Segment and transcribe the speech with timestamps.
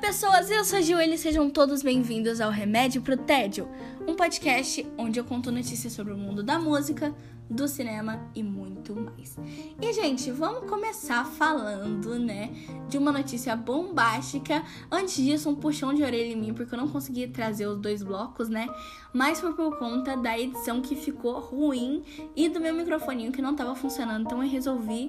[0.00, 3.68] Pessoas, eu sou a Gil e sejam todos bem-vindos ao Remédio pro Tédio,
[4.08, 7.14] um podcast onde eu conto notícias sobre o mundo da música,
[7.50, 9.36] do cinema e muito mais.
[9.80, 12.50] E, gente, vamos começar falando, né,
[12.88, 14.64] de uma notícia bombástica.
[14.90, 18.02] Antes disso, um puxão de orelha em mim, porque eu não consegui trazer os dois
[18.02, 18.68] blocos, né,
[19.12, 22.02] mas foi por conta da edição que ficou ruim
[22.34, 25.08] e do meu microfoninho que não tava funcionando, então eu resolvi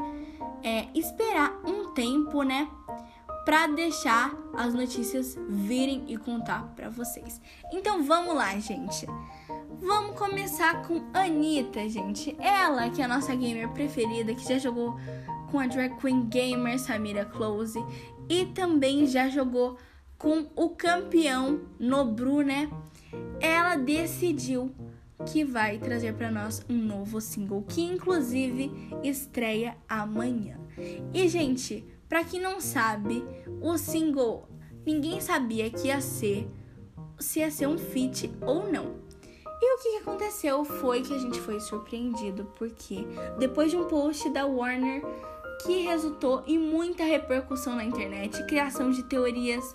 [0.63, 2.67] é, esperar um tempo, né,
[3.45, 7.41] para deixar as notícias virem e contar para vocês.
[7.71, 9.05] Então vamos lá, gente.
[9.81, 12.35] Vamos começar com Anitta, gente.
[12.39, 14.95] Ela que é a nossa gamer preferida, que já jogou
[15.49, 17.83] com a drag queen gamer Samira Close
[18.29, 19.77] e também já jogou
[20.17, 22.69] com o campeão Nobru, né?
[23.39, 24.71] Ela decidiu
[25.25, 28.71] que vai trazer para nós um novo single que inclusive
[29.03, 30.59] estreia amanhã.
[31.13, 33.25] E gente, para quem não sabe,
[33.61, 34.45] o single
[34.85, 36.45] ninguém sabia que ia ser
[37.17, 38.97] se ia ser um feat ou não.
[39.61, 43.07] E o que aconteceu foi que a gente foi surpreendido porque
[43.39, 45.01] depois de um post da Warner
[45.63, 49.73] que resultou em muita repercussão na internet, criação de teorias,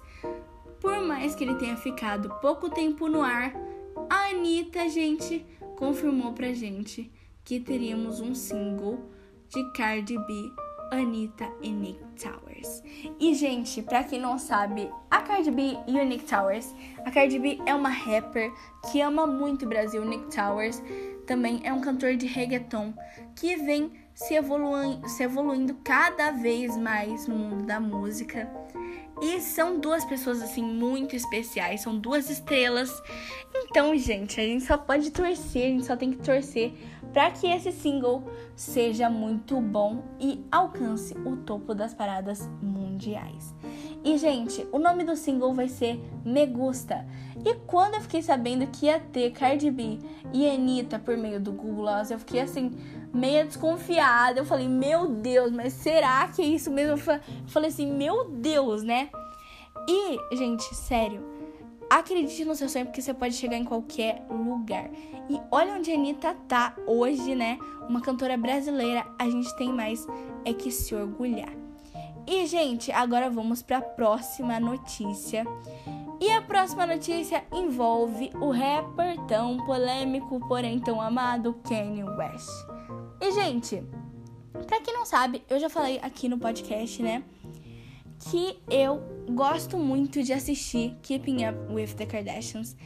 [0.79, 3.55] por mais que ele tenha ficado pouco tempo no ar,
[4.11, 7.11] a Anitta, gente, confirmou pra gente
[7.43, 8.99] que teríamos um single
[9.49, 10.53] de Cardi B
[10.93, 12.83] Anitta e Nick Towers.
[13.21, 17.39] E, gente, pra quem não sabe, a Cardi B e o Nick Towers, a Cardi
[17.39, 18.53] B é uma rapper
[18.91, 20.03] que ama muito o Brasil.
[20.03, 20.83] O Nick Towers
[21.27, 22.95] também é um cantor de reggaeton
[23.35, 28.51] que vem se, evoluindo, se evoluindo cada vez mais no mundo da música.
[29.21, 32.91] E são duas pessoas assim muito especiais, são duas estrelas.
[33.55, 36.75] Então, gente, a gente só pode torcer, a gente só tem que torcer
[37.13, 43.55] para que esse single seja muito bom e alcance o topo das paradas mundiais.
[44.05, 47.07] E, gente, o nome do single vai ser Me Gusta.
[47.45, 49.99] E quando eu fiquei sabendo que ia ter Cardi B
[50.33, 52.77] e Anitta por meio do Google eu fiquei assim,
[53.13, 54.39] meio desconfiada.
[54.39, 56.93] Eu falei, meu Deus, mas será que é isso mesmo?
[56.93, 59.11] Eu falei assim, meu Deus, né?
[59.89, 61.37] E, gente, sério
[61.89, 64.91] Acredite no seu sonho porque você pode chegar em qualquer lugar.
[65.31, 67.59] E olha onde a Anitta tá hoje, né?
[67.89, 70.05] Uma cantora brasileira, a gente tem mais
[70.45, 71.53] é que se orgulhar.
[72.27, 75.45] E, gente, agora vamos para a próxima notícia.
[76.21, 82.51] E a próxima notícia envolve o rapper tão polêmico, porém tão amado, Kanye West.
[83.21, 83.85] E, gente,
[84.67, 87.23] pra quem não sabe, eu já falei aqui no podcast, né?
[88.19, 89.01] Que eu
[89.31, 92.77] gosto muito de assistir Keeping Up with the Kardashians,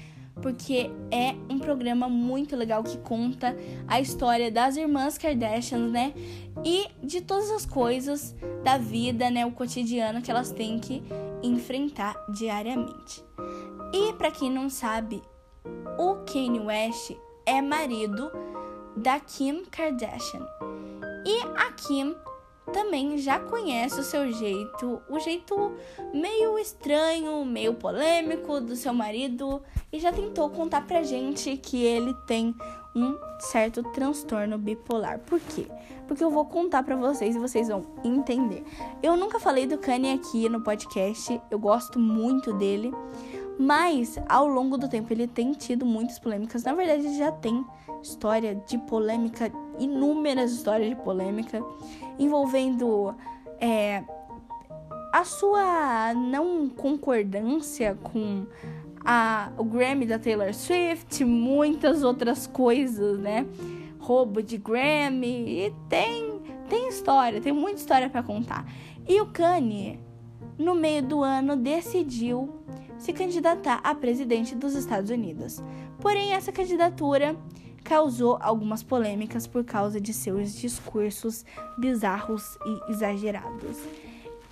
[0.42, 6.12] porque é um programa muito legal que conta a história das irmãs Kardashians, né?
[6.64, 11.02] E de todas as coisas da vida, né, o cotidiano que elas têm que
[11.42, 13.24] enfrentar diariamente.
[13.92, 15.22] E para quem não sabe,
[15.98, 17.12] o Kanye West
[17.47, 18.30] é marido
[18.97, 20.47] da Kim Kardashian.
[21.26, 22.14] E a Kim
[22.72, 25.72] também já conhece o seu jeito, o jeito
[26.12, 29.62] meio estranho, meio polêmico do seu marido
[29.93, 32.54] e já tentou contar pra gente que ele tem
[32.94, 35.19] um certo transtorno bipolar.
[35.21, 35.66] Por quê?
[36.06, 38.65] Porque eu vou contar para vocês e vocês vão entender.
[39.03, 42.92] Eu nunca falei do Kanye aqui no podcast, eu gosto muito dele,
[43.60, 46.65] mas ao longo do tempo ele tem tido muitas polêmicas.
[46.65, 47.62] Na verdade, ele já tem
[48.03, 51.62] história de polêmica, inúmeras histórias de polêmica
[52.19, 53.15] envolvendo
[53.60, 54.03] é,
[55.12, 58.47] a sua não concordância com
[59.04, 63.47] a, o Grammy da Taylor Swift, muitas outras coisas, né?
[63.98, 68.65] Roubo de Grammy e tem tem história, tem muita história para contar.
[69.06, 70.01] E o Kanye,
[70.60, 72.51] no meio do ano, decidiu
[72.98, 75.62] se candidatar a presidente dos Estados Unidos.
[76.01, 77.34] Porém, essa candidatura
[77.83, 81.47] causou algumas polêmicas por causa de seus discursos
[81.78, 83.78] bizarros e exagerados.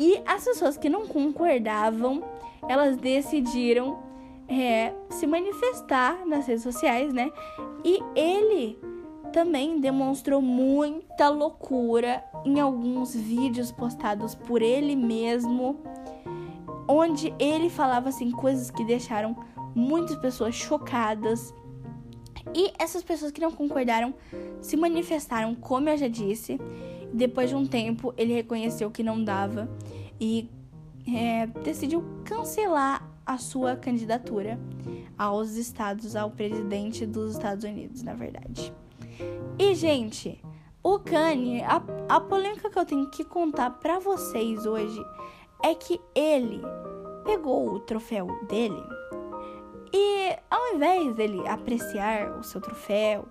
[0.00, 2.24] E as pessoas que não concordavam,
[2.66, 3.98] elas decidiram
[4.48, 7.30] é, se manifestar nas redes sociais, né?
[7.84, 8.78] E ele
[9.32, 15.76] também demonstrou muita loucura em alguns vídeos postados por ele mesmo,
[16.88, 19.36] onde ele falava assim coisas que deixaram
[19.74, 21.54] muitas pessoas chocadas
[22.54, 24.14] e essas pessoas que não concordaram
[24.60, 26.58] se manifestaram, como eu já disse.
[27.12, 29.68] Depois de um tempo, ele reconheceu que não dava
[30.20, 30.48] e
[31.06, 34.58] é, decidiu cancelar a sua candidatura
[35.16, 38.72] aos estados, ao presidente dos Estados Unidos, na verdade.
[39.58, 40.40] E, gente,
[40.82, 44.98] o Kanye, a, a polêmica que eu tenho que contar para vocês hoje
[45.62, 46.60] é que ele
[47.24, 48.82] pegou o troféu dele
[49.92, 53.26] e ao invés dele apreciar o seu troféu,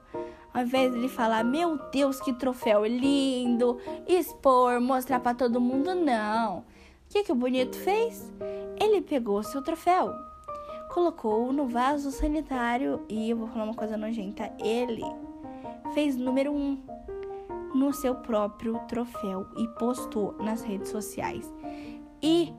[0.54, 3.78] ao invés dele falar, meu Deus, que troféu lindo,
[4.08, 6.60] expor, mostrar para todo mundo, não.
[6.60, 6.64] O
[7.10, 8.34] que, que o bonito fez?
[8.82, 10.12] Ele pegou seu troféu,
[10.94, 14.52] colocou no vaso sanitário e eu vou falar uma coisa nojenta.
[14.60, 15.04] Ele
[15.94, 16.78] fez número um
[17.74, 21.52] no seu próprio troféu e postou nas redes sociais.
[22.22, 22.54] E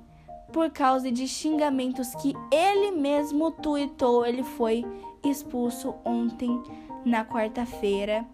[0.52, 4.84] por causa de xingamentos que ele mesmo tweetou, ele foi
[5.24, 6.62] expulso ontem
[7.04, 8.24] na quarta-feira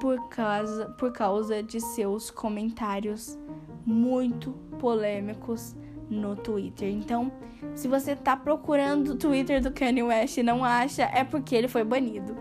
[0.00, 3.38] por causa, por causa de seus comentários
[3.84, 5.74] muito polêmicos
[6.08, 6.88] no Twitter.
[6.88, 7.30] Então,
[7.74, 11.68] se você tá procurando o Twitter do Kanye West e não acha, é porque ele
[11.68, 12.36] foi banido.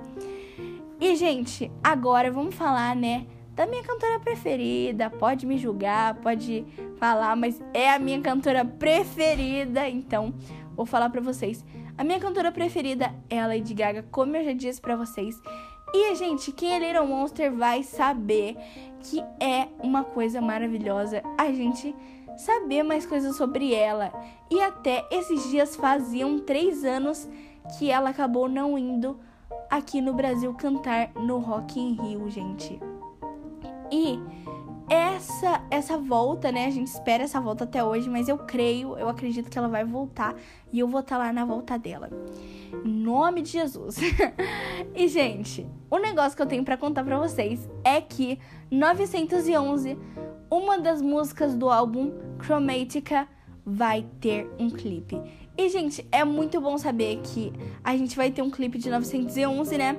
[1.00, 3.26] E, gente, agora vamos falar, né,
[3.58, 5.10] da minha cantora preferida.
[5.10, 6.64] Pode me julgar, pode
[6.98, 9.90] falar, mas é a minha cantora preferida.
[9.90, 10.32] Então,
[10.76, 11.66] vou falar para vocês.
[11.98, 15.42] A minha cantora preferida é a Lady Gaga, como eu já disse para vocês.
[15.92, 18.56] E, gente, quem é Little Monster vai saber
[19.00, 21.96] que é uma coisa maravilhosa a gente
[22.38, 24.14] saber mais coisas sobre ela.
[24.52, 27.28] E até esses dias faziam três anos
[27.80, 29.20] que ela acabou não indo
[29.68, 32.80] aqui no Brasil cantar no Rock in Rio, gente.
[33.92, 34.20] E
[34.90, 36.66] essa essa volta, né?
[36.66, 39.84] A gente espera essa volta até hoje, mas eu creio, eu acredito que ela vai
[39.84, 40.36] voltar
[40.72, 42.10] e eu vou estar tá lá na volta dela.
[42.86, 43.98] Em nome de Jesus.
[44.96, 48.40] e gente, o negócio que eu tenho para contar para vocês é que
[48.72, 49.98] 911,
[50.50, 53.28] uma das músicas do álbum Chromatica
[53.66, 55.22] vai ter um clipe.
[55.58, 57.52] E gente, é muito bom saber que
[57.84, 59.98] a gente vai ter um clipe de 911, né?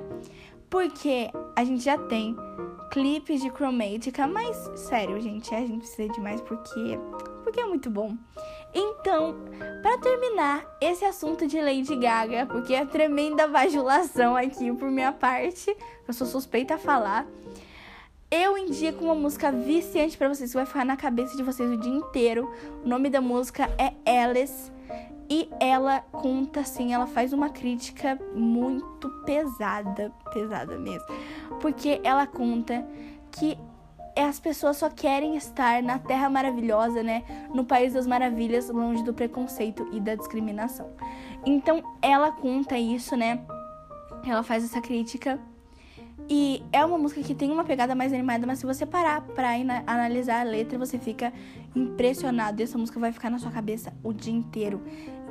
[0.69, 2.35] Porque a gente já tem
[2.91, 6.99] clipes de Chromatica, mas sério, gente, a gente precisa de mais porque
[7.43, 8.15] porque é muito bom.
[8.73, 9.35] Então,
[9.81, 15.75] para terminar esse assunto de Lady Gaga, porque é tremenda vajulação aqui por minha parte,
[16.07, 17.25] eu sou suspeita a falar.
[18.29, 21.77] Eu indico uma música viciante para vocês, que vai ficar na cabeça de vocês o
[21.77, 22.53] dia inteiro.
[22.85, 24.71] O nome da música é Alice
[25.29, 31.05] e ela conta assim, ela faz uma crítica muito pesada, pesada mesmo.
[31.61, 32.85] Porque ela conta
[33.31, 33.57] que
[34.17, 37.23] as pessoas só querem estar na terra maravilhosa, né?
[37.53, 40.89] No país das maravilhas, longe do preconceito e da discriminação.
[41.45, 43.39] Então, ela conta isso, né?
[44.25, 45.39] Ela faz essa crítica
[46.29, 49.49] e é uma música que tem uma pegada mais animada, mas se você parar pra
[49.87, 51.33] analisar a letra, você fica
[51.75, 52.61] impressionado.
[52.61, 54.79] E essa música vai ficar na sua cabeça o dia inteiro.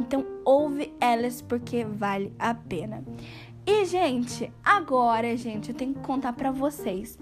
[0.00, 3.04] Então ouve Alice porque vale a pena.
[3.64, 7.16] E, gente, agora, gente, eu tenho que contar pra vocês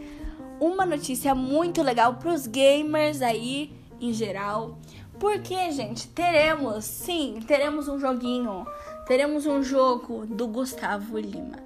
[0.58, 4.78] uma notícia muito legal pros gamers aí em geral.
[5.18, 8.66] Porque, gente, teremos, sim, teremos um joguinho
[9.06, 11.58] teremos um jogo do Gustavo Lima.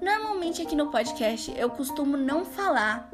[0.00, 3.10] Normalmente aqui no podcast eu costumo não falar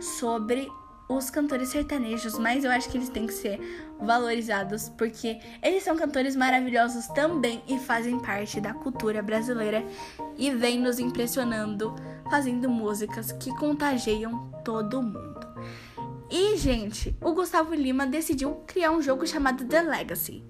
[0.00, 0.70] sobre
[1.08, 3.60] os cantores sertanejos, mas eu acho que eles têm que ser
[4.00, 9.84] valorizados porque eles são cantores maravilhosos também e fazem parte da cultura brasileira
[10.36, 11.94] e vêm nos impressionando
[12.30, 15.46] fazendo músicas que contagiam todo mundo.
[16.30, 20.42] E, gente, o Gustavo Lima decidiu criar um jogo chamado The Legacy.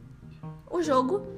[0.70, 1.33] O jogo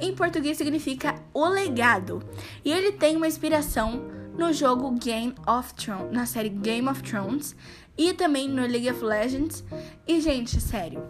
[0.00, 2.22] em português significa o legado.
[2.64, 4.04] E ele tem uma inspiração
[4.36, 7.56] no jogo Game of Thrones, na série Game of Thrones
[7.96, 9.64] e também no League of Legends.
[10.06, 11.02] E gente, sério,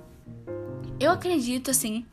[0.98, 2.06] eu acredito assim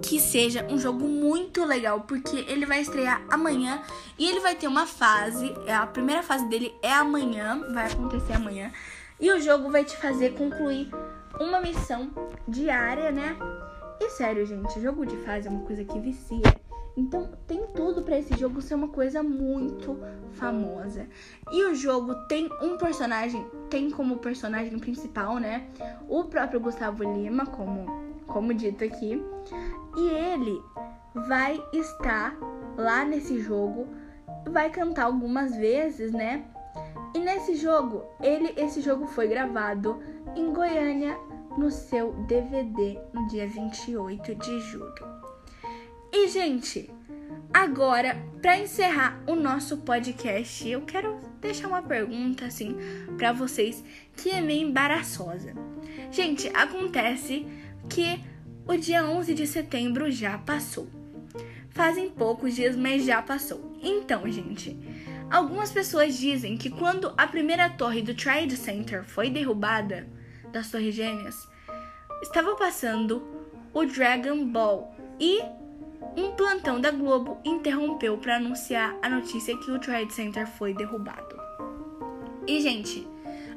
[0.00, 3.82] que seja um jogo muito legal porque ele vai estrear amanhã
[4.18, 8.32] e ele vai ter uma fase, é, a primeira fase dele é amanhã, vai acontecer
[8.32, 8.72] amanhã.
[9.18, 10.90] E o jogo vai te fazer concluir
[11.38, 12.10] uma missão
[12.48, 13.36] diária, né?
[14.00, 16.58] E sério, gente, jogo de fase é uma coisa que vicia.
[16.96, 19.98] Então tem tudo para esse jogo ser uma coisa muito
[20.32, 21.06] famosa.
[21.52, 25.68] E o jogo tem um personagem, tem como personagem principal, né?
[26.08, 27.86] O próprio Gustavo Lima, como,
[28.26, 29.22] como dito aqui.
[29.96, 30.60] E ele
[31.14, 32.36] vai estar
[32.76, 33.86] lá nesse jogo,
[34.50, 36.44] vai cantar algumas vezes, né?
[37.14, 40.00] E nesse jogo, ele esse jogo foi gravado
[40.36, 41.18] em Goiânia,
[41.56, 45.20] no seu DVD no dia 28 de julho.
[46.12, 46.90] E, gente,
[47.52, 52.76] agora, para encerrar o nosso podcast, eu quero deixar uma pergunta assim
[53.16, 53.84] para vocês
[54.16, 55.54] que é meio embaraçosa.
[56.10, 57.46] Gente, acontece
[57.88, 58.20] que
[58.66, 60.88] o dia 11 de setembro já passou.
[61.70, 63.78] Fazem poucos dias, mas já passou.
[63.82, 64.76] Então, gente,
[65.30, 70.06] algumas pessoas dizem que quando a primeira torre do Trade Center foi derrubada,
[70.52, 71.48] das Torres Gêmeas,
[72.22, 73.22] estava passando
[73.72, 75.40] o Dragon Ball E
[76.16, 81.38] um plantão da Globo interrompeu para anunciar a notícia que o Trade Center foi derrubado.
[82.46, 83.06] E, gente,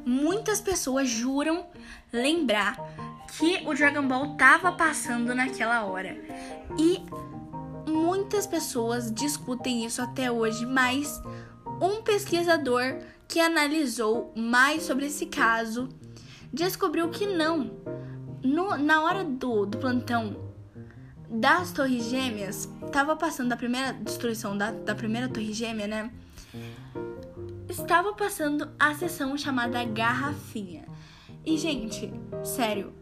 [0.06, 1.66] muitas pessoas juram
[2.12, 2.78] lembrar
[3.38, 6.16] que o Dragon Ball tava passando naquela hora.
[6.78, 7.02] E
[7.90, 11.22] muitas pessoas discutem isso até hoje, mas
[11.82, 15.90] um pesquisador que analisou mais sobre esse caso
[16.54, 17.72] descobriu que não.
[18.44, 20.54] No, na hora do, do plantão
[21.30, 26.14] das Torres Gêmeas, tava passando a primeira destruição da, da primeira Torre Gêmea, né?
[27.68, 30.86] Estava passando a sessão chamada Garrafinha.
[31.44, 32.94] E, gente, sério,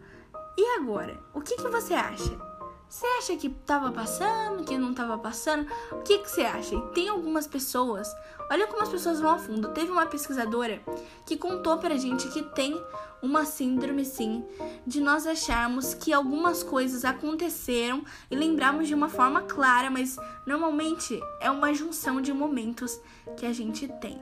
[0.58, 1.20] e agora?
[1.34, 2.52] O que, que você acha?
[2.88, 5.66] Você acha que tava passando, que não tava passando?
[5.92, 6.76] O que, que você acha?
[6.76, 8.14] E tem algumas pessoas,
[8.50, 9.70] olha como as pessoas vão a fundo.
[9.70, 10.82] Teve uma pesquisadora
[11.26, 12.82] que contou pra gente que tem
[13.22, 14.44] uma síndrome, sim,
[14.86, 21.20] de nós acharmos que algumas coisas aconteceram e lembrarmos de uma forma clara, mas normalmente
[21.40, 23.00] é uma junção de momentos
[23.38, 24.20] que a gente tem.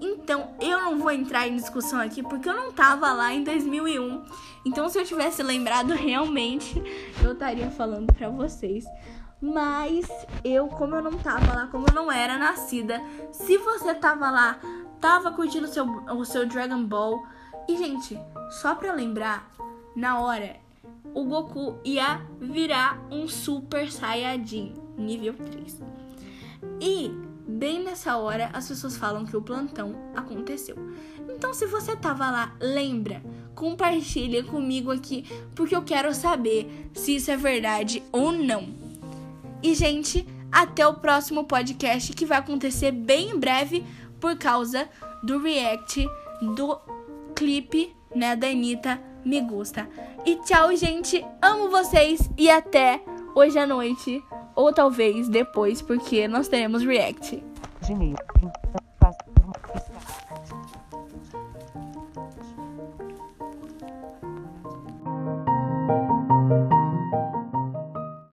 [0.00, 4.24] Então, eu não vou entrar em discussão aqui porque eu não tava lá em 2001.
[4.64, 6.82] Então, se eu tivesse lembrado realmente,
[7.22, 8.84] eu estaria falando para vocês.
[9.40, 10.08] Mas
[10.42, 13.00] eu, como eu não tava lá, como eu não era nascida,
[13.30, 14.58] se você tava lá,
[14.98, 17.22] tava curtindo seu, o seu Dragon Ball,
[17.68, 18.18] e, gente,
[18.50, 19.50] só pra lembrar,
[19.94, 20.56] na hora,
[21.14, 25.80] o Goku ia virar um Super Saiyajin, nível 3.
[26.80, 27.10] E,
[27.48, 30.76] bem nessa hora, as pessoas falam que o plantão aconteceu.
[31.28, 33.22] Então, se você tava lá, lembra,
[33.54, 38.68] compartilha comigo aqui, porque eu quero saber se isso é verdade ou não.
[39.62, 43.84] E, gente, até o próximo podcast que vai acontecer bem em breve
[44.20, 44.88] por causa
[45.22, 46.06] do react
[46.54, 46.78] do
[47.36, 49.86] clipe, né, da Anitta, Me Gusta.
[50.24, 51.24] E tchau, gente.
[51.40, 53.00] Amo vocês e até
[53.34, 54.22] hoje à noite.
[54.54, 57.42] Ou talvez depois, porque nós teremos react.